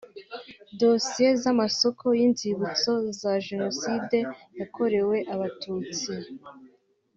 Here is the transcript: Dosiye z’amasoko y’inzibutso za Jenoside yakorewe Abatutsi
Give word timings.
Dosiye 0.79 1.29
z’amasoko 1.41 2.05
y’inzibutso 2.19 2.91
za 3.19 3.33
Jenoside 3.47 4.17
yakorewe 4.59 5.17
Abatutsi 5.33 6.11